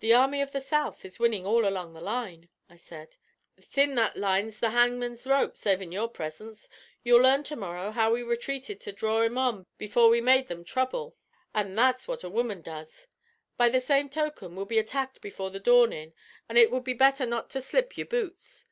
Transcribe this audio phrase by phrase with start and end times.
[0.00, 3.16] "The Army of the South is winning all along the line," I said.
[3.60, 6.68] "Thin that line's the hangman's rope, savin' your presence.
[7.04, 10.64] You'll learn to morrow how we retreated to dhraw thim on before we made thim
[10.64, 11.16] trouble,
[11.54, 13.06] an' that's what a woman does.
[13.56, 16.12] By the same token, we'll be attacked before the dawnin',
[16.48, 18.64] an' ut would be betther not to slip your boots.